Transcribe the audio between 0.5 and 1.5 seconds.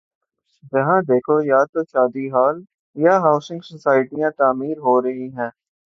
جہاں دیکھو